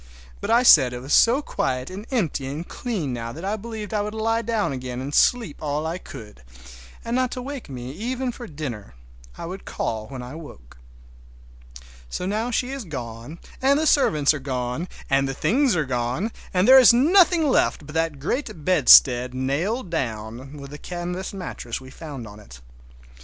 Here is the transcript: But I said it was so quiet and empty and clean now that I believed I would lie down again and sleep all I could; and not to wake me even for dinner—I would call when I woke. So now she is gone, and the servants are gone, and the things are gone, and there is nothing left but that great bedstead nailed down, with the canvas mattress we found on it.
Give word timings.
But 0.39 0.49
I 0.49 0.63
said 0.63 0.93
it 0.93 1.01
was 1.03 1.13
so 1.13 1.43
quiet 1.43 1.91
and 1.91 2.07
empty 2.09 2.47
and 2.47 2.67
clean 2.67 3.13
now 3.13 3.31
that 3.31 3.45
I 3.45 3.55
believed 3.55 3.93
I 3.93 4.01
would 4.01 4.15
lie 4.15 4.41
down 4.41 4.73
again 4.73 4.99
and 4.99 5.13
sleep 5.13 5.57
all 5.61 5.85
I 5.85 5.99
could; 5.99 6.41
and 7.05 7.15
not 7.15 7.29
to 7.33 7.41
wake 7.43 7.69
me 7.69 7.91
even 7.91 8.31
for 8.31 8.47
dinner—I 8.47 9.45
would 9.45 9.63
call 9.63 10.07
when 10.07 10.23
I 10.23 10.33
woke. 10.33 10.77
So 12.09 12.25
now 12.25 12.49
she 12.49 12.71
is 12.71 12.83
gone, 12.83 13.37
and 13.61 13.77
the 13.77 13.85
servants 13.85 14.33
are 14.33 14.39
gone, 14.39 14.87
and 15.07 15.27
the 15.29 15.35
things 15.35 15.75
are 15.75 15.85
gone, 15.85 16.31
and 16.51 16.67
there 16.67 16.79
is 16.79 16.91
nothing 16.91 17.47
left 17.47 17.85
but 17.85 17.93
that 17.93 18.17
great 18.17 18.65
bedstead 18.65 19.35
nailed 19.35 19.91
down, 19.91 20.57
with 20.57 20.71
the 20.71 20.79
canvas 20.79 21.31
mattress 21.31 21.79
we 21.79 21.91
found 21.91 22.27
on 22.27 22.39
it. 22.39 22.59